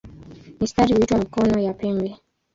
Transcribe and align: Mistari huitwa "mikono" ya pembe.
Mistari 0.59 0.93
huitwa 0.93 1.17
"mikono" 1.17 1.59
ya 1.59 1.73
pembe. 1.73 2.17